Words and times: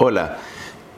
Hola, 0.00 0.38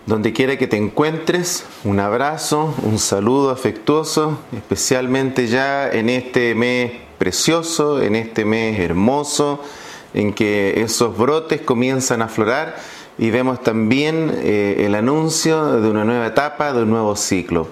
donde 0.04 0.35
quiera 0.35 0.58
que 0.58 0.66
te 0.66 0.77
encuentres, 0.77 1.65
un 1.85 2.00
abrazo, 2.00 2.74
un 2.82 2.98
saludo 2.98 3.48
afectuoso, 3.48 4.38
especialmente 4.54 5.46
ya 5.46 5.88
en 5.88 6.11
este 6.11 6.54
mes 6.54 6.93
precioso, 7.17 8.03
en 8.03 8.15
este 8.15 8.45
mes 8.45 8.79
hermoso, 8.79 9.65
en 10.13 10.35
que 10.35 10.83
esos 10.83 11.17
brotes 11.17 11.63
comienzan 11.63 12.21
a 12.21 12.27
aflorar 12.27 12.77
y 13.17 13.31
vemos 13.31 13.63
también 13.63 14.39
eh, 14.43 14.84
el 14.84 14.95
anuncio 14.95 15.80
de 15.80 15.89
una 15.89 16.05
nueva 16.05 16.27
etapa, 16.27 16.75
de 16.75 16.82
un 16.82 16.91
nuevo 16.91 17.17
ciclo. 17.17 17.69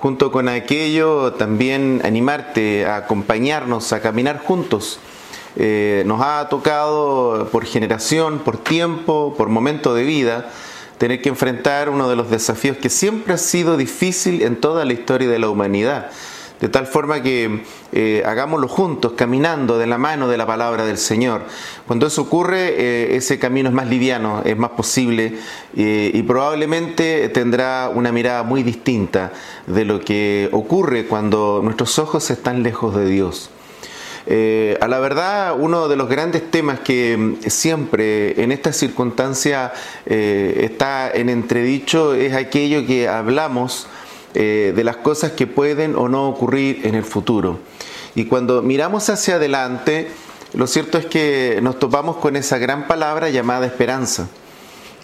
Junto 0.00 0.32
con 0.32 0.48
aquello, 0.48 1.34
también 1.34 2.00
animarte 2.02 2.86
a 2.86 2.96
acompañarnos, 2.96 3.92
a 3.92 4.00
caminar 4.00 4.38
juntos. 4.38 5.00
Eh, 5.56 6.02
nos 6.06 6.20
ha 6.22 6.48
tocado 6.48 7.48
por 7.52 7.64
generación, 7.64 8.38
por 8.38 8.58
tiempo, 8.58 9.34
por 9.36 9.48
momento 9.48 9.94
de 9.94 10.04
vida, 10.04 10.50
tener 10.98 11.20
que 11.20 11.28
enfrentar 11.28 11.88
uno 11.88 12.08
de 12.08 12.16
los 12.16 12.30
desafíos 12.30 12.76
que 12.76 12.88
siempre 12.88 13.34
ha 13.34 13.38
sido 13.38 13.76
difícil 13.76 14.42
en 14.42 14.56
toda 14.56 14.84
la 14.84 14.92
historia 14.92 15.28
de 15.28 15.38
la 15.38 15.48
humanidad. 15.48 16.10
De 16.62 16.68
tal 16.68 16.86
forma 16.86 17.22
que 17.24 17.64
eh, 17.90 18.22
hagámoslo 18.24 18.68
juntos, 18.68 19.14
caminando 19.16 19.78
de 19.78 19.88
la 19.88 19.98
mano 19.98 20.28
de 20.28 20.36
la 20.36 20.46
palabra 20.46 20.86
del 20.86 20.96
Señor. 20.96 21.42
Cuando 21.88 22.06
eso 22.06 22.22
ocurre, 22.22 22.74
eh, 22.78 23.16
ese 23.16 23.40
camino 23.40 23.68
es 23.68 23.74
más 23.74 23.88
liviano, 23.88 24.42
es 24.44 24.56
más 24.56 24.70
posible 24.70 25.38
eh, 25.76 26.12
y 26.14 26.22
probablemente 26.22 27.28
tendrá 27.30 27.90
una 27.92 28.12
mirada 28.12 28.44
muy 28.44 28.62
distinta 28.62 29.32
de 29.66 29.84
lo 29.84 29.98
que 29.98 30.50
ocurre 30.52 31.06
cuando 31.06 31.62
nuestros 31.64 31.98
ojos 31.98 32.30
están 32.30 32.62
lejos 32.62 32.94
de 32.94 33.06
Dios. 33.06 33.50
Eh, 34.34 34.78
a 34.80 34.88
la 34.88 34.98
verdad, 34.98 35.54
uno 35.58 35.88
de 35.88 35.96
los 35.96 36.08
grandes 36.08 36.50
temas 36.50 36.80
que 36.80 37.18
mm, 37.18 37.50
siempre 37.50 38.42
en 38.42 38.50
esta 38.50 38.72
circunstancia 38.72 39.74
eh, 40.06 40.60
está 40.62 41.10
en 41.10 41.28
entredicho 41.28 42.14
es 42.14 42.32
aquello 42.32 42.86
que 42.86 43.08
hablamos 43.08 43.88
eh, 44.32 44.72
de 44.74 44.84
las 44.84 44.96
cosas 44.96 45.32
que 45.32 45.46
pueden 45.46 45.96
o 45.96 46.08
no 46.08 46.30
ocurrir 46.30 46.80
en 46.86 46.94
el 46.94 47.04
futuro. 47.04 47.58
Y 48.14 48.24
cuando 48.24 48.62
miramos 48.62 49.10
hacia 49.10 49.34
adelante, 49.34 50.08
lo 50.54 50.66
cierto 50.66 50.96
es 50.96 51.04
que 51.04 51.58
nos 51.62 51.78
topamos 51.78 52.16
con 52.16 52.34
esa 52.34 52.56
gran 52.56 52.86
palabra 52.86 53.28
llamada 53.28 53.66
esperanza. 53.66 54.28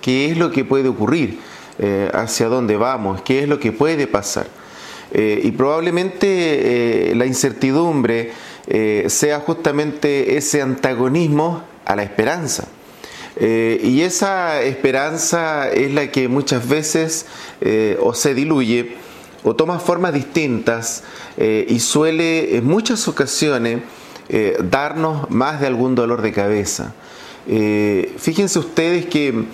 ¿Qué 0.01 0.31
es 0.31 0.39
lo 0.39 0.51
que 0.51 0.65
puede 0.65 0.89
ocurrir? 0.89 1.39
¿Hacia 2.15 2.49
dónde 2.49 2.79
vamos? 2.79 3.21
¿Qué 3.21 3.43
es 3.43 3.49
lo 3.49 3.61
que 3.61 3.73
puede 3.73 4.07
pasar? 4.07 4.47
y 5.11 5.51
probablemente 5.53 7.15
la 7.15 7.25
incertidumbre, 7.25 8.31
eh, 8.71 9.07
sea 9.09 9.41
justamente 9.41 10.37
ese 10.37 10.61
antagonismo 10.61 11.65
a 11.87 11.97
la 11.97 12.03
esperanza. 12.03 12.69
Eh, 13.37 13.81
y 13.83 14.03
esa 14.03 14.61
esperanza 14.61 15.71
es 15.71 15.95
la 15.95 16.11
que 16.11 16.29
muchas 16.29 16.69
veces 16.69 17.25
eh, 17.63 17.97
o 18.03 18.13
se 18.13 18.35
diluye 18.35 18.97
o 19.43 19.57
toma 19.57 19.79
formas 19.79 20.13
distintas 20.13 21.05
y 21.39 21.79
suele 21.79 22.57
en 22.57 22.67
muchas 22.67 23.07
ocasiones 23.07 23.79
darnos 24.65 25.31
más 25.31 25.61
de 25.61 25.69
algún 25.69 25.95
dolor 25.95 26.21
de 26.21 26.33
cabeza. 26.33 26.93
fíjense 27.47 28.59
ustedes 28.59 29.07
que 29.07 29.45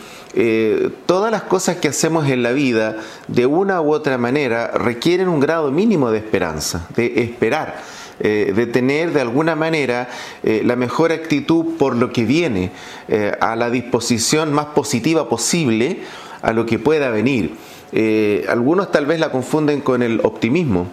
todas 1.04 1.30
las 1.30 1.42
cosas 1.42 1.76
que 1.76 1.88
hacemos 1.88 2.26
en 2.30 2.42
la 2.42 2.52
vida, 2.52 2.96
de 3.28 3.44
una 3.44 3.82
u 3.82 3.92
otra 3.92 4.16
manera, 4.16 4.68
requieren 4.68 5.28
un 5.28 5.38
grado 5.38 5.70
mínimo 5.70 6.10
de 6.10 6.18
esperanza, 6.18 6.88
de 6.96 7.22
esperar. 7.22 7.82
Eh, 8.20 8.52
de 8.54 8.66
tener 8.66 9.12
de 9.12 9.20
alguna 9.20 9.56
manera 9.56 10.08
eh, 10.44 10.62
la 10.64 10.76
mejor 10.76 11.10
actitud 11.10 11.76
por 11.76 11.96
lo 11.96 12.12
que 12.12 12.24
viene, 12.24 12.70
eh, 13.08 13.32
a 13.40 13.56
la 13.56 13.70
disposición 13.70 14.52
más 14.52 14.66
positiva 14.66 15.28
posible 15.28 15.98
a 16.40 16.52
lo 16.52 16.64
que 16.64 16.78
pueda 16.78 17.10
venir. 17.10 17.56
algunos 18.48 18.90
tal 18.92 19.06
vez 19.06 19.18
la 19.18 19.30
confunden 19.30 19.80
con 19.80 20.02
el 20.02 20.20
optimismo, 20.22 20.88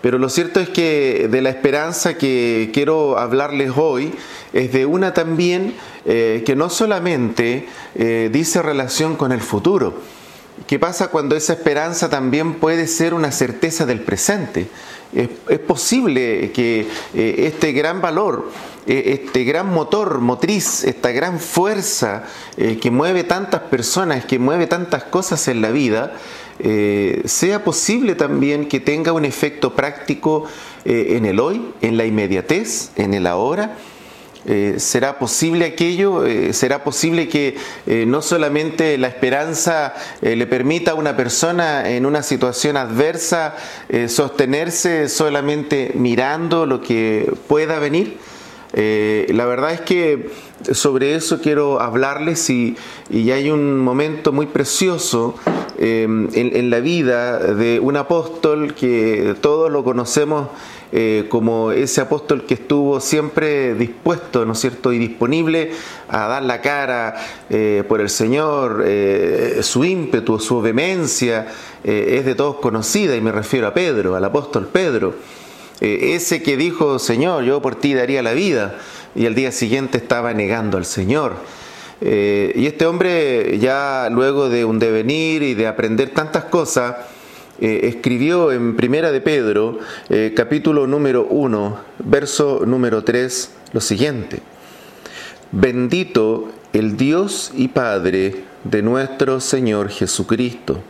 pero 0.00 0.18
lo 0.18 0.28
cierto 0.28 0.60
es 0.60 0.68
que 0.68 1.28
de 1.30 1.42
la 1.42 1.50
esperanza 1.50 2.16
que 2.16 2.70
quiero 2.72 3.18
hablarles 3.18 3.72
hoy 3.76 4.12
es 4.52 4.72
de 4.72 4.86
una 4.86 5.12
también 5.12 5.74
que 6.04 6.54
no 6.54 6.68
solamente 6.68 7.66
dice 8.30 8.62
relación 8.62 9.16
con 9.16 9.32
el 9.32 9.40
futuro, 9.40 9.94
¿Qué 10.66 10.78
pasa 10.78 11.08
cuando 11.08 11.36
esa 11.36 11.54
esperanza 11.54 12.10
también 12.10 12.54
puede 12.54 12.86
ser 12.86 13.14
una 13.14 13.32
certeza 13.32 13.86
del 13.86 14.00
presente? 14.00 14.68
Es, 15.14 15.58
posible 15.58 16.52
que 16.52 16.86
eh, 17.14 17.34
este 17.46 17.72
gran 17.72 18.00
valor, 18.00 18.50
eh, 18.86 19.20
este 19.22 19.44
gran 19.44 19.72
motor, 19.72 20.20
motriz, 20.20 20.84
esta 20.84 21.10
gran 21.10 21.38
fuerza 21.38 22.24
eh, 22.56 22.78
que 22.80 22.90
mueve 22.90 23.24
tantas 23.24 23.62
personas, 23.62 24.24
que 24.24 24.38
mueve 24.38 24.66
tantas 24.66 25.04
cosas 25.04 25.48
en 25.48 25.60
la 25.60 25.70
vida, 25.70 26.14
sea 27.24 27.64
posible 27.64 28.14
también 28.14 28.68
que 28.68 28.78
tenga 28.78 29.12
un 29.12 29.24
efecto 29.24 29.74
práctico 29.74 30.44
en 30.84 31.24
el 31.24 31.40
hoy, 31.40 31.60
en 31.80 31.96
la 31.96 32.04
inmediatez, 32.04 32.92
en 32.94 33.14
el 33.14 33.26
ahora 33.26 33.76
eh, 34.44 34.74
¿Será 34.78 35.18
posible 35.18 35.66
aquello? 35.66 36.26
Eh, 36.26 36.52
¿Será 36.52 36.82
posible 36.82 37.28
que 37.28 37.56
eh, 37.86 38.04
no 38.06 38.22
solamente 38.22 38.98
la 38.98 39.06
esperanza 39.06 39.94
le 40.20 40.46
permita 40.46 40.92
a 40.92 40.94
una 40.94 41.16
persona 41.16 41.88
en 41.90 42.06
una 42.06 42.22
situación 42.22 42.76
adversa 42.76 43.54
sostenerse 44.08 45.08
solamente 45.08 45.92
mirando 45.94 46.66
lo 46.66 46.80
que 46.80 47.32
pueda 47.48 47.78
venir? 47.78 48.18
la 48.74 49.44
verdad 49.44 49.72
es 49.72 49.80
que 49.82 50.30
sobre 50.72 51.14
eso 51.14 51.40
quiero 51.40 51.80
hablarles 51.80 52.48
y, 52.48 52.76
hay 53.10 53.50
un 53.50 53.78
momento 53.78 54.32
muy 54.32 54.46
precioso 54.46 55.34
en, 55.82 56.30
en 56.34 56.70
la 56.70 56.80
vida 56.80 57.38
de 57.38 57.80
un 57.80 57.96
apóstol 57.96 58.74
que 58.74 59.34
todos 59.40 59.70
lo 59.70 59.82
conocemos 59.84 60.48
eh, 60.94 61.24
como 61.30 61.72
ese 61.72 62.02
apóstol 62.02 62.44
que 62.44 62.52
estuvo 62.52 63.00
siempre 63.00 63.74
dispuesto, 63.74 64.44
¿no 64.44 64.52
es 64.52 64.58
cierto?, 64.58 64.92
y 64.92 64.98
disponible 64.98 65.72
a 66.10 66.26
dar 66.26 66.42
la 66.42 66.60
cara 66.60 67.14
eh, 67.48 67.82
por 67.88 68.02
el 68.02 68.10
Señor, 68.10 68.84
eh, 68.84 69.60
su 69.62 69.86
ímpetu, 69.86 70.38
su 70.38 70.60
vehemencia, 70.60 71.46
es 71.82 72.24
de 72.26 72.34
todos 72.34 72.56
conocida, 72.56 73.16
y 73.16 73.22
me 73.22 73.32
refiero 73.32 73.66
a 73.66 73.74
Pedro, 73.74 74.14
al 74.14 74.24
apóstol 74.24 74.68
Pedro, 74.70 75.16
ese 75.80 76.40
que 76.40 76.56
dijo, 76.56 77.00
Señor, 77.00 77.42
yo 77.42 77.60
por 77.60 77.74
ti 77.74 77.94
daría 77.94 78.22
la 78.22 78.34
vida, 78.34 78.76
y 79.16 79.26
al 79.26 79.34
día 79.34 79.50
siguiente 79.50 79.98
estaba 79.98 80.32
negando 80.32 80.76
al 80.76 80.84
Señor. 80.84 81.36
Y 82.04 82.66
este 82.66 82.86
hombre 82.86 83.58
ya 83.58 84.08
luego 84.10 84.48
de 84.48 84.64
un 84.64 84.78
devenir 84.78 85.42
y 85.42 85.54
de 85.54 85.66
aprender 85.66 86.10
tantas 86.10 86.44
cosas, 86.44 86.96
eh, 87.60 87.88
escribió 87.88 88.50
en 88.50 88.74
Primera 88.74 89.12
de 89.12 89.20
Pedro, 89.20 89.78
eh, 90.08 90.32
capítulo 90.34 90.88
número 90.88 91.26
1, 91.30 91.78
verso 92.00 92.62
número 92.66 93.04
3, 93.04 93.52
lo 93.72 93.80
siguiente. 93.80 94.40
Bendito 95.52 96.48
el 96.72 96.96
Dios 96.96 97.52
y 97.54 97.68
Padre 97.68 98.42
de 98.64 98.82
nuestro 98.82 99.38
Señor 99.38 99.90
Jesucristo, 99.90 100.82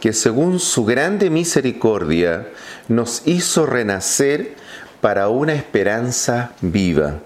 que 0.00 0.14
según 0.14 0.58
su 0.58 0.86
grande 0.86 1.28
misericordia 1.28 2.48
nos 2.88 3.20
hizo 3.26 3.66
renacer 3.66 4.54
para 5.02 5.28
una 5.28 5.52
esperanza 5.52 6.52
viva, 6.62 7.18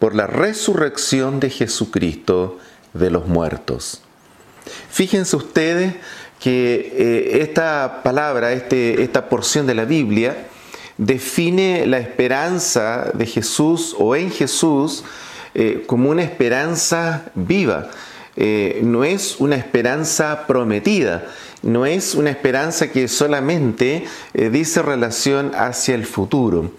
por 0.00 0.16
la 0.16 0.26
resurrección 0.26 1.38
de 1.38 1.50
Jesucristo 1.50 2.58
de 2.94 3.10
los 3.10 3.28
muertos. 3.28 4.00
Fíjense 4.90 5.36
ustedes 5.36 5.94
que 6.40 6.92
eh, 6.96 7.42
esta 7.42 8.00
palabra, 8.02 8.52
este, 8.52 9.02
esta 9.02 9.28
porción 9.28 9.66
de 9.66 9.74
la 9.74 9.84
Biblia, 9.84 10.48
define 10.96 11.86
la 11.86 11.98
esperanza 11.98 13.10
de 13.14 13.26
Jesús 13.26 13.94
o 13.98 14.16
en 14.16 14.30
Jesús 14.30 15.04
eh, 15.54 15.84
como 15.86 16.10
una 16.10 16.22
esperanza 16.22 17.30
viva. 17.34 17.90
Eh, 18.36 18.80
no 18.82 19.04
es 19.04 19.36
una 19.38 19.56
esperanza 19.56 20.46
prometida, 20.46 21.26
no 21.62 21.84
es 21.84 22.14
una 22.14 22.30
esperanza 22.30 22.90
que 22.90 23.06
solamente 23.06 24.04
dice 24.32 24.80
relación 24.80 25.52
hacia 25.54 25.94
el 25.94 26.06
futuro. 26.06 26.70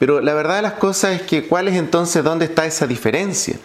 Pero 0.00 0.22
la 0.22 0.32
verdad 0.32 0.56
de 0.56 0.62
las 0.62 0.72
cosas 0.72 1.20
es 1.20 1.22
que 1.22 1.46
cuál 1.46 1.68
es 1.68 1.76
entonces 1.76 2.24
dónde 2.24 2.46
está 2.46 2.64
esa 2.64 2.86
diferencia. 2.86 3.56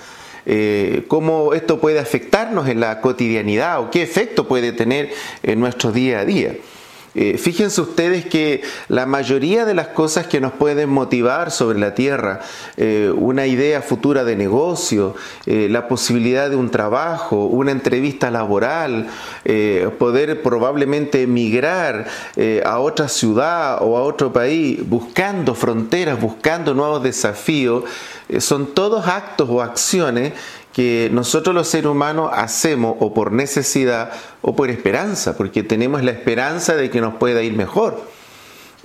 Eh, 0.45 1.05
cómo 1.07 1.53
esto 1.53 1.79
puede 1.79 1.97
afectarnos 1.97 2.67
en 2.67 2.81
la 2.81 2.99
cotidianidad 2.99 3.79
o 3.79 3.89
qué 3.89 4.03
efecto 4.03 4.45
puede 4.45 4.73
tener 4.73 5.11
en 5.43 5.61
nuestro 5.61 5.93
día 5.93 6.19
a 6.19 6.25
día. 6.25 6.57
Eh, 7.15 7.37
fíjense 7.37 7.81
ustedes 7.81 8.25
que 8.25 8.61
la 8.89 9.05
mayoría 9.05 9.63
de 9.65 9.73
las 9.73 9.87
cosas 9.87 10.27
que 10.27 10.41
nos 10.41 10.51
pueden 10.51 10.89
motivar 10.89 11.49
sobre 11.49 11.79
la 11.79 11.95
tierra, 11.95 12.41
eh, 12.75 13.11
una 13.15 13.47
idea 13.47 13.81
futura 13.81 14.23
de 14.23 14.35
negocio, 14.35 15.15
la 15.45 15.87
posibilidad 15.87 16.49
de 16.49 16.55
un 16.55 16.69
trabajo, 16.69 17.45
una 17.45 17.71
entrevista 17.71 18.31
laboral, 18.31 19.07
poder 19.97 20.41
probablemente 20.41 21.21
emigrar 21.21 22.07
a 22.65 22.79
otra 22.79 23.07
ciudad 23.07 23.77
o 23.81 23.97
a 23.97 24.01
otro 24.01 24.33
país, 24.33 24.79
buscando 24.87 25.53
fronteras, 25.55 26.19
buscando 26.19 26.73
nuevos 26.73 27.03
desafíos, 27.03 27.83
son 28.39 28.73
todos 28.73 29.07
actos 29.07 29.47
o 29.49 29.61
acciones 29.61 30.33
que 30.75 31.09
nosotros 31.13 31.55
los 31.55 31.69
seres 31.69 31.85
humanos 31.85 32.31
hacemos 32.33 32.97
o 32.99 33.13
por 33.13 33.31
necesidad 33.31 34.11
o 34.41 34.57
por 34.57 34.69
esperanza, 34.69 35.37
porque 35.37 35.63
tenemos 35.63 36.03
la 36.03 36.11
esperanza 36.11 36.75
de 36.75 36.89
que 36.89 36.99
nos 36.99 37.15
pueda 37.15 37.41
ir 37.43 37.53
mejor. 37.53 38.03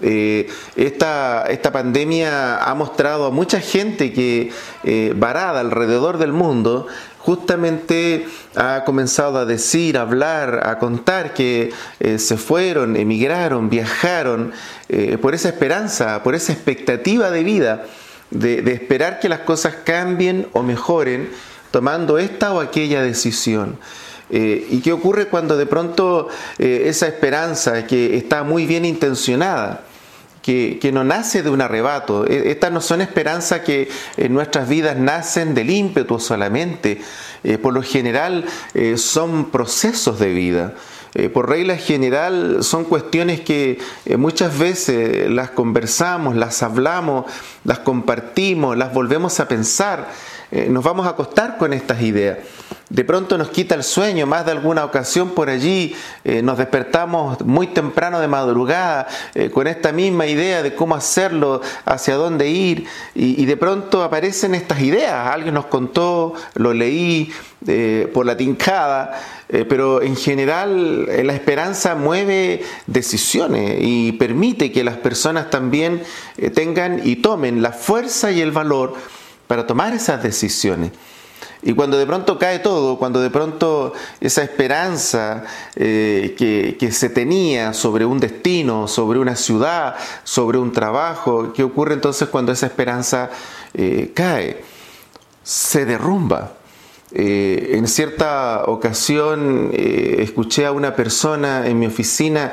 Eh, 0.00 0.48
esta, 0.76 1.46
esta, 1.48 1.72
pandemia 1.72 2.58
ha 2.58 2.74
mostrado 2.76 3.26
a 3.26 3.30
mucha 3.30 3.60
gente 3.60 4.12
que 4.12 4.52
eh, 4.84 5.12
varada 5.16 5.60
alrededor 5.60 6.18
del 6.18 6.32
mundo 6.32 6.86
justamente 7.18 8.24
ha 8.54 8.84
comenzado 8.86 9.38
a 9.38 9.44
decir, 9.44 9.98
a 9.98 10.02
hablar, 10.02 10.68
a 10.68 10.78
contar 10.78 11.34
que 11.34 11.72
eh, 11.98 12.18
se 12.20 12.36
fueron, 12.36 12.96
emigraron, 12.96 13.68
viajaron 13.68 14.52
por 15.20 15.34
esa 15.34 15.48
esperanza, 15.48 16.22
por 16.22 16.34
esa 16.34 16.52
expectativa 16.52 17.30
de 17.30 17.44
vida, 17.44 17.84
de, 18.30 18.62
de 18.62 18.72
esperar 18.72 19.18
que 19.18 19.28
las 19.28 19.40
cosas 19.40 19.74
cambien 19.84 20.46
o 20.52 20.62
mejoren 20.62 21.30
tomando 21.70 22.18
esta 22.18 22.52
o 22.52 22.60
aquella 22.60 23.02
decisión. 23.02 23.78
Eh, 24.30 24.68
¿Y 24.70 24.80
qué 24.80 24.92
ocurre 24.92 25.26
cuando 25.26 25.56
de 25.56 25.66
pronto 25.66 26.28
eh, 26.58 26.84
esa 26.86 27.08
esperanza 27.08 27.86
que 27.86 28.16
está 28.16 28.44
muy 28.44 28.64
bien 28.64 28.84
intencionada, 28.84 29.82
que, 30.40 30.90
no 30.92 31.04
nace 31.04 31.42
de 31.42 31.50
un 31.50 31.60
arrebato, 31.60 32.26
e, 32.26 32.50
estas 32.50 32.72
no 32.72 32.80
son 32.80 33.00
esperanzas 33.00 33.60
que 33.60 33.88
en 34.16 34.32
nuestras 34.32 34.68
vidas 34.68 34.96
nacen 34.96 35.54
del 35.54 35.70
ímpetu 35.70 36.18
solamente, 36.18 37.00
eh, 37.44 37.58
por 37.58 37.72
lo 37.74 37.82
general 37.82 38.44
son 38.96 39.50
procesos 39.50 40.18
de 40.18 40.32
vida. 40.32 40.74
por 41.34 41.48
regla 41.48 41.76
general 41.76 42.58
son 42.62 42.84
cuestiones 42.84 43.40
que 43.40 43.78
muchas 44.16 44.56
veces 44.56 45.28
las 45.28 45.50
conversamos, 45.50 46.36
las 46.36 46.62
hablamos, 46.62 47.26
las 47.64 47.80
compartimos, 47.80 48.76
las 48.76 48.94
volvemos 48.94 49.40
a 49.40 49.48
pensar 49.48 50.08
eh, 50.52 50.66
nos 50.68 50.82
vamos 50.82 51.06
a 51.06 51.10
acostar 51.10 51.58
con 51.58 51.72
estas 51.72 52.02
ideas. 52.02 52.38
De 52.88 53.04
pronto 53.04 53.38
nos 53.38 53.50
quita 53.50 53.76
el 53.76 53.84
sueño, 53.84 54.26
más 54.26 54.44
de 54.44 54.50
alguna 54.50 54.84
ocasión 54.84 55.30
por 55.30 55.48
allí 55.48 55.94
eh, 56.24 56.42
nos 56.42 56.58
despertamos 56.58 57.40
muy 57.42 57.68
temprano 57.68 58.18
de 58.18 58.26
madrugada 58.26 59.06
eh, 59.34 59.48
con 59.50 59.68
esta 59.68 59.92
misma 59.92 60.26
idea 60.26 60.60
de 60.64 60.74
cómo 60.74 60.96
hacerlo, 60.96 61.60
hacia 61.84 62.16
dónde 62.16 62.48
ir, 62.48 62.86
y, 63.14 63.44
de 63.44 63.56
pronto 63.56 64.02
aparecen 64.02 64.56
estas 64.56 64.80
ideas. 64.80 65.28
Alguien 65.28 65.54
nos 65.54 65.66
contó, 65.66 66.34
lo 66.54 66.74
leí 66.74 67.32
por 68.14 68.24
la 68.24 68.38
tincada, 68.38 69.20
pero 69.68 70.00
en 70.00 70.16
general 70.16 71.04
la 71.26 71.34
esperanza 71.34 71.94
mueve 71.94 72.62
decisiones 72.86 73.76
y 73.80 74.12
permite 74.12 74.72
que 74.72 74.82
las 74.82 74.96
personas 74.96 75.50
también 75.50 76.02
tengan 76.54 77.02
y 77.04 77.16
tomen 77.16 77.60
la 77.60 77.72
fuerza 77.72 78.30
y 78.30 78.40
el 78.40 78.50
valor 78.50 78.94
para 79.50 79.66
tomar 79.66 79.92
esas 79.92 80.22
decisiones. 80.22 80.92
Y 81.60 81.72
cuando 81.72 81.98
de 81.98 82.06
pronto 82.06 82.38
cae 82.38 82.60
todo, 82.60 82.98
cuando 83.00 83.20
de 83.20 83.30
pronto 83.30 83.92
esa 84.20 84.44
esperanza 84.44 85.42
eh, 85.74 86.36
que, 86.78 86.92
se 86.92 87.08
tenía 87.08 87.72
sobre 87.72 88.04
un 88.04 88.20
destino, 88.20 88.86
sobre 88.86 89.18
una 89.18 89.34
ciudad, 89.34 89.96
sobre 90.22 90.56
un 90.58 90.70
trabajo, 90.72 91.52
¿qué 91.52 91.64
ocurre 91.64 91.94
entonces 91.94 92.28
cuando 92.28 92.52
esa 92.52 92.66
esperanza 92.66 93.28
eh, 93.74 94.12
cae? 94.14 94.62
Se 95.42 95.84
derrumba. 95.84 96.52
Eh, 97.10 97.72
en 97.72 97.88
cierta 97.88 98.66
ocasión 98.66 99.72
escuché 99.74 100.64
a 100.64 100.70
una 100.70 100.94
persona 100.94 101.66
en 101.66 101.76
mi 101.76 101.86
oficina 101.86 102.52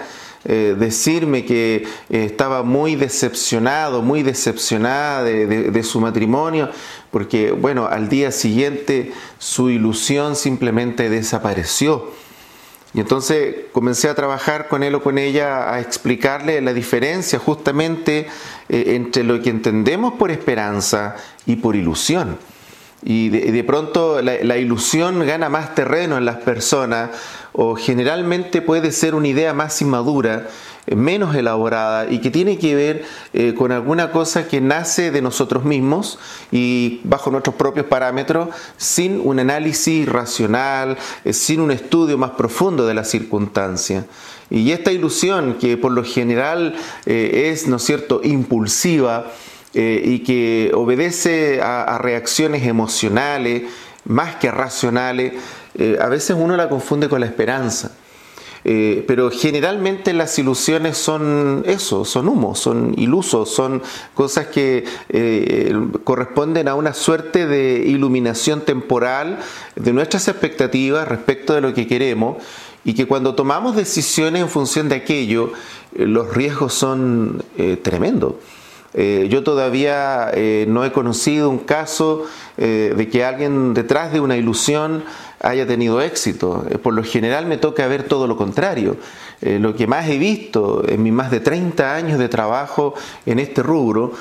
eh, 0.50 0.78
decirme 0.80 1.44
que 1.44 1.86
eh, 2.10 2.24
estaba 2.24 2.64
muy 2.64 2.96
decepcionado, 2.96 4.02
muy 4.02 4.24
decepcionada 4.24 5.22
de, 5.26 5.84
su 5.84 6.00
matrimonio, 6.00 6.70
porque 7.12 7.52
bueno, 7.52 7.86
al 7.88 8.08
día 8.08 8.32
siguiente 8.32 9.12
su 9.40 9.70
ilusión 9.70 10.38
simplemente 10.38 11.10
desapareció. 11.10 12.14
Y 12.94 13.02
entonces 13.02 13.56
comencé 13.74 14.08
a 14.08 14.16
trabajar 14.16 14.70
con 14.70 14.84
él 14.84 14.96
o 14.96 15.04
con 15.04 15.18
ella, 15.18 15.74
a 15.74 15.82
explicarle 15.82 16.62
la 16.62 16.74
diferencia 16.74 17.40
justamente 17.40 18.28
eh, 18.70 18.96
entre 18.96 19.26
lo 19.26 19.42
que 19.42 19.50
entendemos 19.50 20.14
por 20.14 20.32
esperanza 20.32 21.18
y 21.46 21.58
por 21.58 21.76
ilusión. 21.76 22.38
Y 23.10 23.30
de, 23.30 23.64
pronto 23.64 24.22
la, 24.22 24.58
ilusión 24.58 25.26
gana 25.26 25.48
más 25.48 25.74
terreno 25.76 26.18
en 26.18 26.26
las 26.26 26.36
personas 26.40 27.12
o 27.54 27.74
generalmente 27.78 28.62
puede 28.62 28.92
ser 28.92 29.16
una 29.16 29.30
idea 29.30 29.54
más 29.54 29.82
inmadura, 29.82 30.48
eh, 30.88 30.96
menos 30.98 31.34
elaborada 31.34 32.12
y 32.12 32.20
que 32.20 32.32
tiene 32.32 32.58
que 32.58 32.76
ver 32.76 33.06
eh, 33.32 33.54
con 33.54 33.72
alguna 33.72 34.12
cosa 34.12 34.50
que 34.50 34.60
nace 34.60 35.10
de 35.10 35.22
nosotros 35.22 35.64
mismos 35.64 36.20
y 36.52 37.00
bajo 37.06 37.32
nuestros 37.32 37.56
propios 37.56 37.86
parámetros, 37.86 38.50
sin 38.76 39.22
un 39.24 39.40
análisis 39.40 40.06
racional, 40.06 40.98
eh, 41.24 41.32
sin 41.32 41.62
un 41.62 41.72
estudio 41.72 42.18
más 42.18 42.32
profundo 42.32 42.86
de 42.86 42.94
la 42.94 43.06
circunstancia. 43.06 44.06
Y 44.50 44.72
esta 44.72 44.92
ilusión 44.92 45.56
que 45.62 45.78
por 45.78 45.94
lo 45.94 46.04
general 46.04 46.76
es, 47.06 47.68
¿no 47.68 47.78
es 47.78 47.84
cierto?, 47.84 48.20
impulsiva, 48.22 49.32
eh, 49.74 50.02
y 50.04 50.20
que 50.20 50.72
obedece 50.74 51.62
a, 51.62 51.98
reacciones 51.98 52.66
emocionales 52.66 53.64
más 54.06 54.38
que 54.38 54.50
racionales, 54.50 55.34
eh, 55.76 55.98
a 56.02 56.08
veces 56.08 56.38
uno 56.40 56.56
la 56.56 56.70
confunde 56.70 57.10
con 57.10 57.20
la 57.20 57.26
esperanza. 57.26 57.92
Eh, 58.64 59.04
pero 59.08 59.30
generalmente 59.30 60.14
las 60.14 60.40
ilusiones 60.40 60.98
son 60.98 61.64
eso, 61.68 62.06
son 62.06 62.28
humo, 62.28 62.56
son 62.56 62.96
ilusos, 62.98 63.50
son 63.54 63.82
cosas 64.14 64.48
que 64.48 64.84
corresponden 66.04 66.68
a 66.68 66.76
una 66.76 66.94
suerte 66.94 67.46
de 67.46 67.84
iluminación 67.86 68.62
temporal 68.62 69.40
de 69.76 69.94
nuestras 69.94 70.28
expectativas 70.28 71.08
respecto 71.08 71.54
de 71.54 71.62
lo 71.62 71.74
que 71.74 71.88
queremos 71.88 72.38
y 72.84 72.94
que 72.94 73.06
cuando 73.06 73.36
tomamos 73.36 73.76
decisiones 73.76 74.42
en 74.42 74.50
función 74.50 74.90
de 74.90 74.96
aquello, 74.96 75.52
los 75.96 76.34
riesgos 76.34 76.74
son 76.74 77.44
tremendos. 77.84 78.36
Eh, 79.00 79.28
yo 79.30 79.44
todavía 79.44 80.32
eh, 80.34 80.66
no 80.68 80.84
he 80.84 80.92
conocido 80.92 81.52
un 81.52 81.60
caso 81.60 82.26
eh, 82.58 82.96
de 82.98 83.08
que 83.10 83.24
alguien 83.24 83.76
detrás 83.76 84.12
de 84.12 84.20
una 84.20 84.38
ilusión 84.38 85.04
haya 85.40 85.68
tenido 85.68 86.02
éxito. 86.02 86.66
por 86.82 86.96
lo 86.96 87.04
general 87.04 87.46
me 87.46 87.58
toca 87.58 87.88
ver 87.88 88.04
todo 88.04 88.26
lo 88.26 88.36
contrario. 88.38 88.98
lo 89.40 89.76
que 89.76 89.86
más 89.86 90.10
he 90.10 90.18
visto 90.18 90.82
en 90.90 91.04
mis 91.04 91.14
más 91.14 91.30
de 91.30 91.40
30 91.40 91.94
años 91.94 92.18
de 92.18 92.28
trabajo 92.28 92.96
en 93.28 93.38
este 93.38 93.62
rubro, 93.62 94.14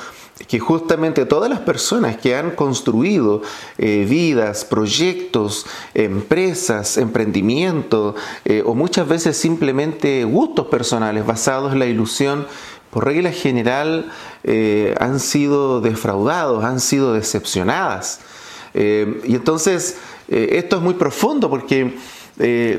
que 0.46 0.58
justamente 0.58 1.24
todas 1.24 1.48
las 1.48 1.60
personas 1.60 2.18
que 2.18 2.36
han 2.36 2.50
construido 2.50 3.40
vidas, 3.78 4.66
proyectos, 4.66 5.64
empresas, 5.94 6.98
emprendimientos 6.98 8.14
o 8.66 8.74
muchas 8.74 9.08
veces 9.08 9.38
simplemente 9.38 10.24
gustos 10.24 10.66
personales 10.66 11.24
basados 11.24 11.72
en 11.72 11.78
la 11.78 11.86
ilusión, 11.86 12.46
por 12.90 13.04
regla 13.04 13.30
general 13.30 14.10
eh, 14.44 14.94
han 15.00 15.20
sido 15.20 15.80
defraudados, 15.80 16.64
han 16.64 16.80
sido 16.80 17.14
decepcionadas. 17.14 18.20
Eh, 18.74 19.20
y 19.24 19.34
entonces 19.34 19.96
eh, 20.28 20.50
esto 20.52 20.76
es 20.76 20.82
muy 20.82 20.94
profundo 20.94 21.50
porque 21.50 21.98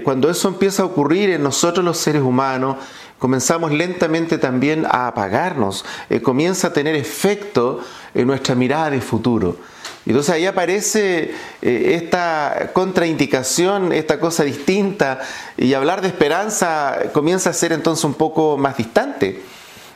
cuando 0.03 0.29
eso 0.29 0.49
empieza 0.49 0.83
a 0.83 0.85
ocurrir 0.85 1.31
en 1.31 1.41
nosotros 1.41 1.83
los 1.83 1.97
seres 1.97 2.21
humanos, 2.21 2.77
comenzamos 3.17 3.71
lentamente 3.71 4.37
también 4.37 4.85
a 4.85 5.07
apagarnos, 5.07 5.83
comienza 6.21 6.67
a 6.67 6.73
tener 6.73 6.93
efecto 6.93 7.83
en 8.13 8.27
nuestra 8.27 8.53
mirada 8.53 8.91
de 8.91 9.01
futuro. 9.01 9.57
Entonces 10.05 10.35
ahí 10.35 10.45
aparece 10.45 11.33
esta 11.63 12.69
contraindicación, 12.71 13.93
esta 13.93 14.19
cosa 14.19 14.43
distinta, 14.43 15.21
y 15.57 15.73
hablar 15.73 16.01
de 16.01 16.09
esperanza 16.09 16.95
comienza 17.11 17.49
a 17.49 17.53
ser 17.53 17.71
entonces 17.71 18.05
un 18.05 18.13
poco 18.13 18.57
más 18.57 18.77
distante. 18.77 19.41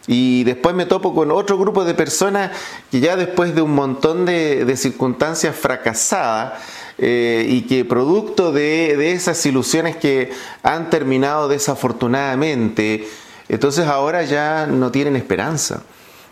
Y 0.07 0.43
después 0.43 0.75
me 0.75 0.85
topo 0.85 1.13
con 1.13 1.31
otro 1.31 1.57
grupo 1.57 1.85
de 1.85 1.93
personas 1.93 2.51
que 2.89 2.99
ya 2.99 3.15
después 3.15 3.53
de 3.53 3.61
un 3.61 3.75
montón 3.75 4.25
de, 4.25 4.75
circunstancias 4.75 5.55
fracasadas 5.55 6.53
eh, 6.97 7.45
y 7.47 7.61
que 7.63 7.85
producto 7.85 8.51
de, 8.51 9.11
esas 9.11 9.45
ilusiones 9.45 9.95
que 9.95 10.31
han 10.63 10.89
terminado 10.89 11.47
desafortunadamente, 11.47 13.07
entonces 13.47 13.85
ahora 13.85 14.23
ya 14.23 14.65
no 14.65 14.91
tienen 14.91 15.15
esperanza. 15.15 15.83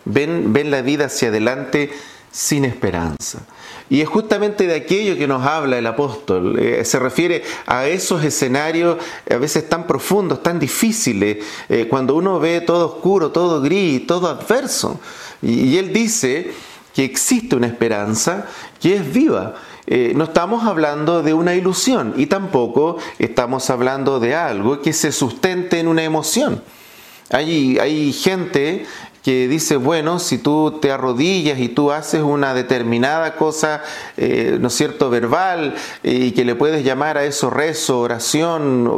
Ven, 0.05 0.53
ven 0.53 0.71
la 0.71 0.81
vida 0.81 1.05
hacia 1.05 1.27
adelante 1.27 1.91
sin 2.31 2.65
esperanza. 2.65 3.39
Y 3.89 4.01
es 4.01 4.07
justamente 4.07 4.67
de 4.67 4.75
aquello 4.75 5.17
que 5.17 5.27
nos 5.27 5.45
habla 5.45 5.77
el 5.77 5.87
apóstol. 5.87 6.59
Eh, 6.59 6.85
se 6.85 6.99
refiere 6.99 7.43
a 7.65 7.87
esos 7.87 8.23
escenarios 8.23 8.97
a 9.29 9.37
veces 9.37 9.67
tan 9.67 9.87
profundos, 9.87 10.43
tan 10.43 10.59
difíciles, 10.59 11.37
eh, 11.67 11.87
cuando 11.89 12.15
uno 12.15 12.39
ve 12.39 12.61
todo 12.61 12.85
oscuro, 12.85 13.31
todo 13.31 13.61
gris, 13.61 14.05
todo 14.05 14.27
adverso. 14.27 14.99
Y, 15.41 15.77
él 15.77 15.91
dice 15.91 16.51
que 16.93 17.03
existe 17.03 17.55
una 17.55 17.67
esperanza 17.67 18.45
que 18.79 18.95
es 18.95 19.11
viva. 19.11 19.55
Eh, 19.87 20.13
no 20.15 20.25
estamos 20.25 20.65
hablando 20.65 21.23
de 21.23 21.33
una 21.33 21.55
ilusión 21.55 22.13
y 22.15 22.27
tampoco 22.27 22.97
estamos 23.17 23.71
hablando 23.71 24.19
de 24.19 24.35
algo 24.35 24.81
que 24.81 24.93
se 24.93 25.11
sustente 25.11 25.79
en 25.79 25.87
una 25.87 26.03
emoción. 26.03 26.61
Hay, 27.31 27.79
hay 27.79 28.11
gente 28.13 28.85
que 29.23 29.47
dice, 29.47 29.75
bueno, 29.75 30.19
si 30.19 30.37
tú 30.37 30.79
te 30.81 30.91
arrodillas 30.91 31.59
y 31.59 31.69
tú 31.69 31.91
haces 31.91 32.21
una 32.21 32.53
determinada 32.53 33.35
cosa, 33.35 33.83
eh, 34.17 34.57
¿no 34.59 34.69
es 34.69 34.73
cierto?, 34.73 35.09
verbal, 35.09 35.75
y 36.03 36.31
que 36.31 36.45
le 36.45 36.55
puedes 36.55 36.83
llamar 36.83 37.17
a 37.17 37.25
eso 37.25 37.49
rezo, 37.49 37.99
oración, 37.99 38.89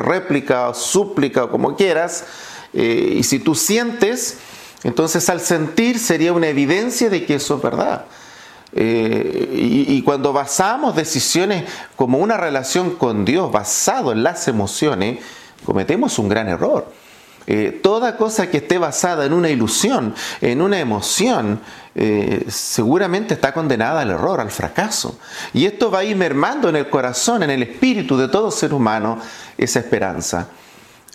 réplica, 0.00 0.72
súplica, 0.74 1.44
o 1.44 1.50
como 1.50 1.76
quieras, 1.76 2.24
y 2.72 3.22
si 3.22 3.38
tú 3.38 3.54
sientes, 3.54 4.38
entonces 4.82 5.28
al 5.28 5.40
sentir 5.40 5.98
sería 5.98 6.32
una 6.32 6.48
evidencia 6.48 7.08
de 7.08 7.24
que 7.24 7.36
eso 7.36 7.56
es 7.56 7.62
verdad. 7.62 8.06
Eh, 8.76 9.86
y, 9.88 10.02
cuando 10.02 10.32
basamos 10.32 10.96
decisiones 10.96 11.64
como 11.94 12.18
una 12.18 12.36
relación 12.36 12.96
con 12.96 13.24
Dios 13.24 13.52
basado 13.52 14.10
en 14.10 14.24
las 14.24 14.48
emociones, 14.48 15.20
cometemos 15.64 16.18
un 16.18 16.28
gran 16.28 16.48
error. 16.48 16.90
Eh, 17.46 17.80
toda 17.82 18.16
cosa 18.16 18.50
que 18.50 18.58
esté 18.58 18.78
basada 18.78 19.26
en 19.26 19.32
una 19.32 19.50
ilusión, 19.50 20.14
en 20.40 20.62
una 20.62 20.78
emoción, 20.80 21.60
eh, 21.94 22.44
seguramente 22.48 23.34
está 23.34 23.52
condenada 23.52 24.00
al 24.00 24.10
error, 24.10 24.40
al 24.40 24.50
fracaso. 24.50 25.18
Y 25.52 25.66
esto 25.66 25.90
va 25.90 26.00
a 26.00 26.04
ir 26.04 26.16
mermando 26.16 26.68
en 26.68 26.76
el 26.76 26.88
corazón, 26.88 27.42
en 27.42 27.50
el 27.50 27.62
espíritu 27.62 28.16
de 28.16 28.28
todo 28.28 28.50
ser 28.50 28.72
humano, 28.72 29.18
esa 29.58 29.80
esperanza. 29.80 30.48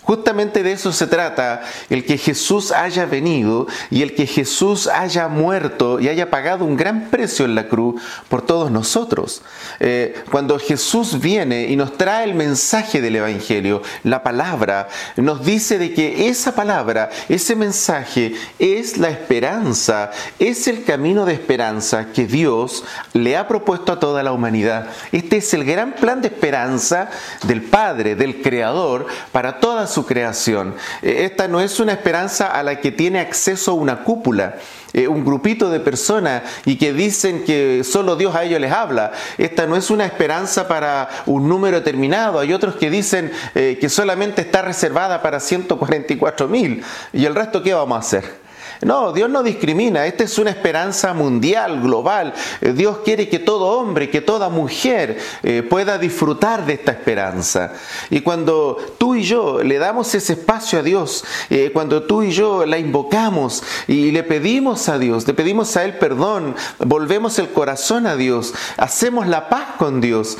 Justamente 0.02 0.62
de 0.62 0.72
eso 0.72 0.92
se 0.92 1.06
trata, 1.06 1.62
el 1.90 2.04
que 2.04 2.16
Jesús 2.16 2.72
haya 2.72 3.04
venido 3.04 3.66
y 3.90 4.02
el 4.02 4.14
que 4.14 4.26
Jesús 4.26 4.86
haya 4.86 5.28
muerto 5.28 6.00
y 6.00 6.08
haya 6.08 6.30
pagado 6.30 6.64
un 6.64 6.76
gran 6.76 7.10
precio 7.10 7.44
en 7.44 7.54
la 7.54 7.68
cruz 7.68 8.00
por 8.28 8.42
todos 8.42 8.70
nosotros. 8.70 9.42
Eh, 9.78 10.22
cuando 10.30 10.58
Jesús 10.58 11.20
viene 11.20 11.68
y 11.68 11.76
nos 11.76 11.98
trae 11.98 12.24
el 12.24 12.34
mensaje 12.34 13.00
del 13.00 13.16
Evangelio, 13.16 13.82
la 14.02 14.22
palabra, 14.22 14.88
nos 15.16 15.44
dice 15.44 15.78
de 15.78 15.92
que 15.92 16.28
esa 16.28 16.54
palabra, 16.54 17.10
ese 17.28 17.54
mensaje 17.54 18.34
es 18.58 18.96
la 18.96 19.10
esperanza, 19.10 20.10
es 20.38 20.66
el 20.66 20.82
camino 20.84 21.26
de 21.26 21.34
esperanza 21.34 22.06
que 22.12 22.26
Dios 22.26 22.84
le 23.12 23.36
ha 23.36 23.46
propuesto 23.46 23.92
a 23.92 24.00
toda 24.00 24.22
la 24.22 24.32
humanidad. 24.32 24.86
Este 25.12 25.36
es 25.36 25.52
el 25.52 25.64
gran 25.64 25.92
plan 25.92 26.22
de 26.22 26.28
esperanza 26.28 27.10
del 27.46 27.62
Padre, 27.62 28.16
del 28.16 28.40
Creador, 28.40 29.06
para 29.32 29.60
toda 29.60 29.86
su 29.90 30.06
creación. 30.06 30.74
Eh, 31.02 31.24
esta 31.24 31.48
no 31.48 31.60
es 31.60 31.80
una 31.80 31.92
esperanza 31.92 32.46
a 32.46 32.62
la 32.62 32.80
que 32.80 32.90
tiene 32.92 33.20
acceso 33.20 33.74
una 33.74 34.04
cúpula. 34.04 34.56
Eh, 34.92 35.06
un 35.06 35.24
grupito 35.24 35.70
de 35.70 35.78
personas 35.78 36.42
y 36.64 36.76
que 36.76 36.92
dicen 36.92 37.44
que 37.44 37.84
solo 37.84 38.16
Dios 38.16 38.34
a 38.34 38.42
ellos 38.44 38.60
les 38.60 38.72
habla. 38.72 39.12
Esta 39.38 39.66
no 39.66 39.76
es 39.76 39.88
una 39.90 40.04
esperanza 40.04 40.66
para 40.66 41.08
un 41.26 41.48
número 41.48 41.78
determinado. 41.78 42.40
Hay 42.40 42.52
otros 42.52 42.74
que 42.74 42.90
dicen 42.90 43.30
eh, 43.54 43.78
que 43.80 43.88
solamente 43.88 44.42
está 44.42 44.62
reservada 44.62 45.22
para 45.22 45.38
144 45.38 46.48
mil. 46.48 46.82
¿Y 47.12 47.24
el 47.24 47.36
resto 47.36 47.62
qué 47.62 47.72
vamos 47.72 47.96
a 47.96 48.00
hacer? 48.00 48.39
No, 48.82 49.12
Dios 49.12 49.28
no 49.28 49.42
discrimina, 49.42 50.06
esta 50.06 50.24
es 50.24 50.38
una 50.38 50.50
esperanza 50.50 51.12
mundial, 51.12 51.82
global. 51.82 52.32
Eh, 52.62 52.72
Dios 52.72 52.98
quiere 53.04 53.28
que 53.28 53.38
todo 53.38 53.78
hombre, 53.78 54.08
que 54.08 54.22
toda 54.22 54.48
mujer 54.48 55.18
eh, 55.42 55.62
pueda 55.62 55.98
disfrutar 55.98 56.64
de 56.64 56.74
esta 56.74 56.92
esperanza. 56.92 57.74
Y 58.08 58.20
cuando 58.22 58.78
tú 58.96 59.14
y 59.14 59.22
yo 59.22 59.62
le 59.62 59.78
damos 59.78 60.14
ese 60.14 60.32
espacio 60.32 60.78
a 60.78 60.82
Dios, 60.82 61.24
eh, 61.50 61.70
cuando 61.74 62.04
tú 62.04 62.22
y 62.22 62.30
yo 62.30 62.64
la 62.64 62.78
invocamos 62.78 63.62
y 63.86 64.12
le 64.12 64.22
pedimos 64.22 64.88
a 64.88 64.98
Dios, 64.98 65.26
le 65.26 65.34
pedimos 65.34 65.76
a 65.76 65.84
Él 65.84 65.98
perdón, 65.98 66.56
volvemos 66.78 67.38
el 67.38 67.50
corazón 67.50 68.06
a 68.06 68.16
Dios, 68.16 68.54
hacemos 68.78 69.26
la 69.26 69.50
paz 69.50 69.76
con 69.78 70.00
Dios, 70.00 70.38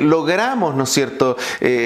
logramos, 0.00 0.74
¿no 0.74 0.84
es 0.84 0.90
cierto?, 0.90 1.36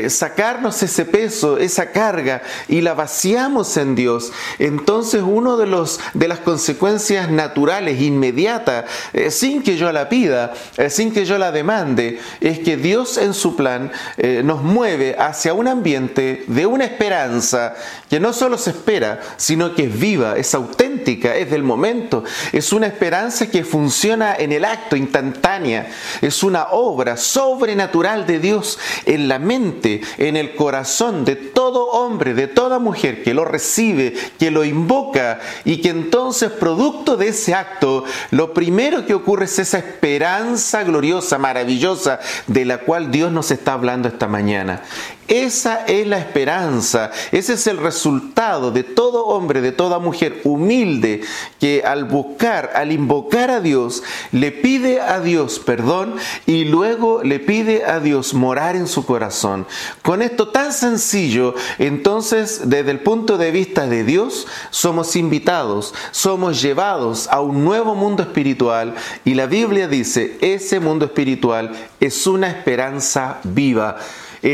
sacarnos 0.09 0.83
ese 0.83 1.05
peso, 1.05 1.59
esa 1.59 1.91
carga 1.93 2.43
y 2.69 2.81
la 2.81 2.95
vaciamos 2.95 3.77
en 3.77 3.95
Dios, 3.95 4.33
entonces 4.59 5.23
uno 5.25 5.57
de 5.57 5.67
los 5.67 5.86
de 6.15 6.29
las 6.29 6.41
consecuencias 6.41 7.31
naturales, 7.31 8.01
inmediatas, 8.01 8.85
eh, 9.13 9.31
sin 9.31 9.63
que 9.63 9.77
yo 9.77 9.91
la 9.93 10.09
pida, 10.09 10.53
eh, 10.77 10.91
sin 10.91 11.13
que 11.13 11.25
yo 11.25 11.39
la 11.39 11.53
demande, 11.53 12.19
es 12.41 12.59
que 12.59 12.77
Dios 12.77 13.19
en 13.19 13.35
su 13.35 13.57
plan 13.57 13.91
eh, 14.17 14.43
nos 14.45 14.63
mueve 14.63 15.17
hacia 15.19 15.55
un 15.55 15.69
ambiente 15.69 16.45
de 16.47 16.67
una 16.67 16.85
esperanza 16.85 17.75
que 18.09 18.21
no 18.21 18.33
solo 18.33 18.59
se 18.59 18.71
espera, 18.71 19.21
sino 19.37 19.75
que 19.75 19.85
es 19.85 19.99
viva, 19.99 20.37
es 20.37 20.55
auténtica, 20.55 21.37
es 21.37 21.51
del 21.51 21.63
momento, 21.63 22.25
es 22.53 22.73
una 22.73 22.87
esperanza 22.87 23.49
que 23.49 23.65
funciona 23.65 24.35
en 24.37 24.53
el 24.53 24.65
acto, 24.65 24.97
instantánea, 24.97 25.89
es 26.21 26.43
una 26.43 26.69
obra 26.71 27.17
sobrenatural 27.17 28.27
de 28.27 28.39
Dios 28.39 28.79
en 29.05 29.29
la 29.29 29.39
mente, 29.39 30.01
en 30.19 30.37
el 30.37 30.55
corazón 30.55 31.25
de 31.25 31.37
todo 31.67 31.87
hombre, 31.87 32.33
de 32.33 32.47
toda 32.47 32.79
mujer 32.79 33.25
que 33.25 33.35
lo 33.35 33.45
recibe, 33.45 34.15
que 34.39 34.53
lo 34.53 34.65
invoca 34.65 35.41
y 35.65 35.79
que 35.79 35.89
entonces 35.89 36.53
producto 36.53 37.17
de 37.17 37.29
ese 37.29 37.55
acto, 37.55 38.05
lo 38.31 38.55
primero 38.55 39.05
que 39.05 39.15
ocurre 39.15 39.47
es 39.47 39.59
esa 39.59 39.79
esperanza 39.79 40.85
gloriosa, 40.85 41.39
maravillosa, 41.39 42.21
de 42.47 42.65
la 42.65 42.79
cual 42.79 43.11
Dios 43.11 43.33
nos 43.33 43.51
está 43.51 43.73
hablando 43.73 44.07
esta 44.07 44.29
mañana. 44.29 44.83
Esa 45.29 45.85
es 45.87 46.07
la 46.07 46.19
esperanza, 46.19 47.11
ese 47.33 47.55
es 47.55 47.67
el 47.67 47.79
resultado 47.79 48.71
de 48.71 48.85
todo 48.85 49.27
hombre, 49.27 49.61
de 49.61 49.73
toda 49.73 49.99
mujer 49.99 50.41
humilde 50.45 51.23
que 51.59 51.83
al 51.85 52.05
buscar, 52.05 52.71
al 52.75 52.93
invocar 52.93 53.51
a 53.51 53.61
Dios, 53.61 54.05
le 54.31 54.53
pide 54.53 55.01
a 55.01 55.19
Dios 55.19 55.59
perdón 55.59 56.15
y 56.47 56.65
luego 56.65 57.25
le 57.25 57.41
pide 57.41 57.85
a 57.85 57.99
Dios 57.99 58.35
morar 58.35 58.77
en 58.77 58.87
su 58.87 59.05
corazón. 59.05 59.67
Con 60.03 60.23
esto 60.23 60.49
tan 60.49 60.73
sencillo, 60.73 61.57
entonces 61.79 62.69
desde 62.69 62.93
el 62.93 63.01
punto 63.01 63.37
de 63.37 63.51
vista 63.51 63.89
de 63.89 64.05
Dios, 64.05 64.47
somos 64.71 65.17
invitados, 65.17 65.93
somos 66.13 66.63
llevados 66.63 67.27
a 67.33 67.41
un 67.41 67.65
nuevo 67.65 67.97
mundo 67.97 68.23
espiritual 68.23 68.95
y 69.25 69.35
la 69.35 69.47
Biblia 69.47 69.89
dice, 69.89 70.39
ese 70.41 70.79
mundo 70.79 71.07
espiritual 71.07 71.73
es 71.99 72.29
una 72.29 72.49
esperanza 72.49 73.41
viva 73.43 73.97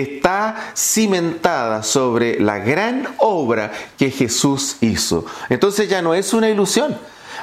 está 0.01 0.73
cimentada 0.75 1.83
sobre 1.83 2.41
la 2.41 2.59
gran 2.59 3.09
obra 3.19 3.73
que 3.99 4.11
Jesús 4.11 4.77
hizo. 4.81 5.27
Entonces 5.49 5.89
ya 5.89 6.01
no 6.01 6.15
es 6.15 6.33
una 6.33 6.49
ilusión. 6.49 6.97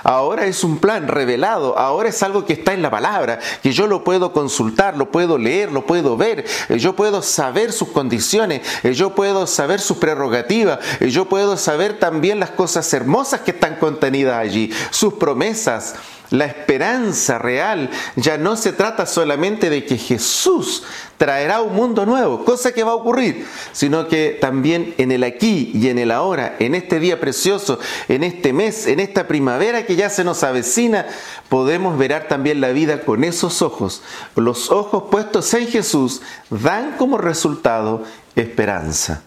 Ahora 0.04 0.46
es 0.46 0.64
un 0.64 0.78
plan 0.78 1.08
revelado, 1.08 1.78
ahora 1.78 2.10
es 2.10 2.24
algo 2.24 2.46
que 2.46 2.54
está 2.54 2.74
en 2.74 2.82
la 2.82 2.90
palabra, 2.90 3.40
que 3.62 3.74
yo 3.74 3.86
lo 3.86 4.04
puedo 4.04 4.32
consultar, 4.32 4.96
lo 4.96 5.12
puedo 5.12 5.38
leer, 5.38 5.74
lo 5.74 5.86
puedo 5.86 6.16
ver, 6.16 6.46
eh, 6.70 6.78
yo 6.78 6.96
puedo 6.96 7.22
saber 7.22 7.74
sus 7.74 7.90
condiciones, 7.90 8.62
eh, 8.84 8.94
yo 8.94 9.14
puedo 9.14 9.46
saber 9.46 9.82
sus 9.82 9.98
prerrogativas, 9.98 10.80
eh, 11.02 11.10
yo 11.10 11.26
puedo 11.26 11.58
saber 11.58 12.00
también 12.00 12.40
las 12.40 12.52
cosas 12.52 12.92
hermosas 12.94 13.42
que 13.42 13.52
están 13.52 13.76
contenidas 13.76 14.38
allí, 14.38 14.72
sus 14.90 15.16
promesas. 15.16 15.96
La 16.32 16.46
esperanza 16.46 17.40
real 17.40 17.90
ya 18.16 18.38
no 18.38 18.56
se 18.56 18.72
trata 18.72 19.08
solamente 19.08 19.70
de 19.72 19.86
que 19.86 19.98
Jesús 19.98 20.84
traerá 21.18 21.62
un 21.62 21.76
mundo 21.76 22.06
nuevo, 22.06 22.46
cosa 22.46 22.72
que 22.72 22.84
va 22.84 22.92
a 22.92 22.96
ocurrir, 22.96 23.48
sino 23.72 24.08
que 24.08 24.38
también 24.40 24.94
en 25.00 25.12
el 25.12 25.24
aquí 25.24 25.72
y 25.74 25.90
en 25.90 25.98
el 25.98 26.12
ahora, 26.12 26.56
en 26.60 26.76
este 26.76 27.00
día 27.00 27.20
precioso, 27.20 27.80
en 28.08 28.24
este 28.24 28.54
mes, 28.54 28.86
en 28.86 29.00
esta 29.00 29.28
primavera 29.28 29.86
que 29.86 29.96
ya 29.96 30.10
se 30.10 30.24
nos 30.24 30.44
avecina, 30.44 31.08
podemos 31.50 31.98
ver 31.98 32.28
también 32.28 32.62
la 32.62 32.70
vida 32.70 33.02
con 33.02 33.24
esos 33.24 33.62
ojos. 33.62 34.04
Los 34.36 34.72
ojos 34.72 35.06
puestos 35.10 35.54
en 35.56 35.68
Jesús 35.68 36.22
dan 36.50 36.96
como 36.98 37.18
resultado 37.18 38.04
esperanza. 38.36 39.24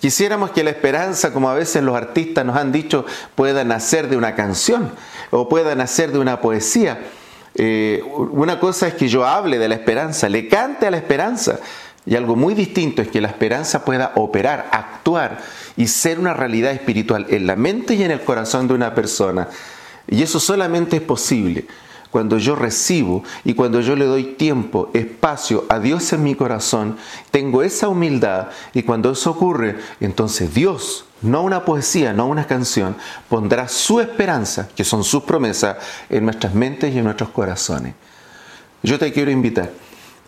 Quisiéramos 0.00 0.50
que 0.52 0.64
la 0.64 0.70
esperanza, 0.70 1.32
como 1.32 1.50
a 1.50 1.54
veces 1.54 1.82
los 1.82 1.94
artistas 1.94 2.44
nos 2.44 2.56
han 2.56 2.72
dicho, 2.72 3.04
pueda 3.34 3.64
nacer 3.64 4.08
de 4.08 4.16
una 4.16 4.34
canción 4.34 4.90
o 5.30 5.48
pueda 5.48 5.74
nacer 5.74 6.10
de 6.10 6.18
una 6.18 6.40
poesía. 6.40 7.06
Eh, 7.54 8.02
una 8.14 8.58
cosa 8.58 8.88
es 8.88 8.94
que 8.94 9.08
yo 9.08 9.26
hable 9.26 9.58
de 9.58 9.68
la 9.68 9.74
esperanza, 9.74 10.28
le 10.30 10.48
cante 10.48 10.86
a 10.86 10.90
la 10.90 10.96
esperanza. 10.96 11.60
Y 12.06 12.16
algo 12.16 12.34
muy 12.34 12.54
distinto 12.54 13.02
es 13.02 13.08
que 13.08 13.20
la 13.20 13.28
esperanza 13.28 13.84
pueda 13.84 14.12
operar, 14.14 14.68
actuar 14.72 15.38
y 15.76 15.86
ser 15.86 16.18
una 16.18 16.32
realidad 16.32 16.72
espiritual 16.72 17.26
en 17.28 17.46
la 17.46 17.56
mente 17.56 17.94
y 17.94 18.02
en 18.02 18.10
el 18.10 18.22
corazón 18.22 18.68
de 18.68 18.74
una 18.74 18.94
persona. 18.94 19.48
Y 20.08 20.22
eso 20.22 20.40
solamente 20.40 20.96
es 20.96 21.02
posible 21.02 21.66
cuando 22.10 22.38
yo 22.38 22.56
recibo 22.56 23.22
y 23.44 23.54
cuando 23.54 23.80
yo 23.80 23.94
le 23.96 24.04
doy 24.04 24.24
tiempo, 24.34 24.90
espacio 24.92 25.64
a 25.68 25.78
Dios 25.78 26.12
en 26.12 26.22
mi 26.22 26.34
corazón, 26.34 26.96
tengo 27.30 27.62
esa 27.62 27.88
humildad 27.88 28.48
y 28.74 28.82
cuando 28.82 29.12
eso 29.12 29.30
ocurre, 29.30 29.78
entonces 30.00 30.52
Dios, 30.52 31.04
no 31.22 31.42
una 31.42 31.64
poesía, 31.64 32.12
no 32.12 32.26
una 32.26 32.46
canción, 32.46 32.96
pondrá 33.28 33.68
su 33.68 34.00
esperanza, 34.00 34.68
que 34.74 34.84
son 34.84 35.04
sus 35.04 35.22
promesas, 35.22 35.76
en 36.08 36.24
nuestras 36.24 36.54
mentes 36.54 36.94
y 36.94 36.98
en 36.98 37.04
nuestros 37.04 37.30
corazones. 37.30 37.94
Yo 38.82 38.98
te 38.98 39.12
quiero 39.12 39.30
invitar. 39.30 39.70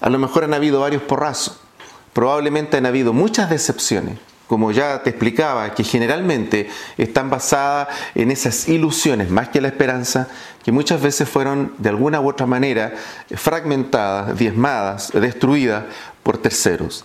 A 0.00 0.10
lo 0.10 0.18
mejor 0.18 0.44
han 0.44 0.54
habido 0.54 0.80
varios 0.80 1.02
porrazos, 1.02 1.60
probablemente 2.12 2.76
han 2.76 2.86
habido 2.86 3.12
muchas 3.12 3.50
decepciones, 3.50 4.18
como 4.52 4.70
ya 4.70 5.02
te 5.02 5.08
explicaba, 5.08 5.72
que 5.72 5.82
generalmente 5.82 6.68
están 6.98 7.30
basadas 7.30 7.88
en 8.14 8.30
esas 8.30 8.68
ilusiones 8.68 9.30
más 9.30 9.48
que 9.48 9.62
la 9.62 9.68
esperanza, 9.68 10.28
que 10.62 10.70
muchas 10.70 11.00
veces 11.00 11.26
fueron 11.26 11.72
de 11.78 11.88
alguna 11.88 12.20
u 12.20 12.28
otra 12.28 12.44
manera 12.44 12.92
fragmentadas, 13.34 14.38
diezmadas, 14.38 15.10
destruidas 15.14 15.84
por 16.22 16.36
terceros. 16.36 17.02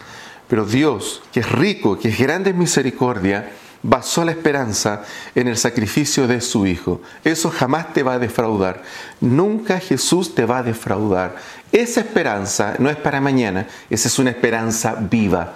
Pero 0.49 0.65
Dios, 0.65 1.23
que 1.31 1.39
es 1.39 1.49
rico, 1.49 1.97
que 1.97 2.09
es 2.09 2.19
grande 2.19 2.49
en 2.49 2.59
misericordia, 2.59 3.49
basó 3.81 4.25
la 4.25 4.31
esperanza 4.31 5.03
en 5.33 5.47
el 5.47 5.55
sacrificio 5.55 6.27
de 6.27 6.41
su 6.41 6.67
Hijo. 6.67 7.01
Eso 7.23 7.49
jamás 7.49 7.93
te 7.93 8.03
va 8.03 8.15
a 8.15 8.19
defraudar. 8.19 8.83
Nunca 9.21 9.79
Jesús 9.79 10.35
te 10.35 10.43
va 10.43 10.57
a 10.57 10.63
defraudar. 10.63 11.37
Esa 11.71 12.01
esperanza 12.01 12.75
no 12.79 12.89
es 12.89 12.97
para 12.97 13.21
mañana, 13.21 13.67
esa 13.89 14.09
es 14.09 14.19
una 14.19 14.31
esperanza 14.31 14.97
viva. 14.99 15.53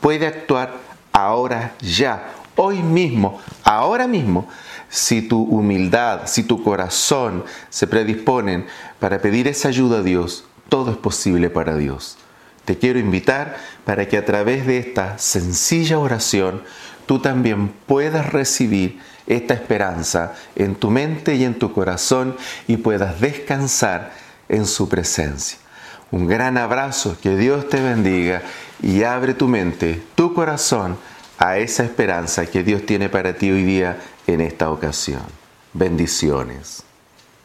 Puede 0.00 0.28
actuar 0.28 0.91
ahora 1.24 1.74
ya, 1.80 2.32
hoy 2.56 2.82
mismo, 2.82 3.40
ahora 3.62 4.06
mismo. 4.06 4.48
Si 4.88 5.22
tu 5.22 5.42
humildad, 5.42 6.22
si 6.26 6.42
tu 6.42 6.62
corazón 6.62 7.44
se 7.70 7.86
predisponen 7.86 8.66
para 9.00 9.22
pedir 9.22 9.48
esa 9.48 9.68
ayuda 9.68 9.98
a 9.98 10.02
Dios, 10.02 10.44
todo 10.68 10.90
es 10.90 10.98
posible 10.98 11.48
para 11.48 11.76
Dios. 11.76 12.18
Te 12.64 12.78
quiero 12.78 12.98
invitar 12.98 13.56
para 13.84 14.06
que 14.06 14.18
a 14.18 14.24
través 14.24 14.66
de 14.66 14.78
esta 14.78 15.18
sencilla 15.18 15.98
oración 15.98 16.62
tú 17.06 17.18
también 17.18 17.72
puedas 17.86 18.32
recibir 18.32 19.00
esta 19.26 19.54
esperanza 19.54 20.34
en 20.56 20.74
tu 20.74 20.90
mente 20.90 21.34
y 21.34 21.44
en 21.44 21.58
tu 21.58 21.72
corazón 21.72 22.36
y 22.68 22.76
puedas 22.76 23.20
descansar 23.20 24.12
en 24.48 24.66
su 24.66 24.88
presencia. 24.88 25.58
Un 26.10 26.26
gran 26.26 26.58
abrazo, 26.58 27.16
que 27.22 27.36
Dios 27.36 27.68
te 27.68 27.80
bendiga 27.80 28.42
y 28.82 29.02
abre 29.02 29.32
tu 29.34 29.48
mente, 29.48 30.02
tu 30.14 30.34
corazón 30.34 30.98
a 31.42 31.58
esa 31.58 31.82
esperanza 31.82 32.46
que 32.46 32.62
Dios 32.62 32.86
tiene 32.86 33.08
para 33.08 33.34
ti 33.34 33.50
hoy 33.50 33.64
día 33.64 33.98
en 34.28 34.40
esta 34.40 34.70
ocasión. 34.70 35.24
Bendiciones. 35.72 36.84